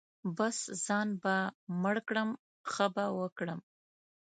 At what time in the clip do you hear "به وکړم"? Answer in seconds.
2.93-3.59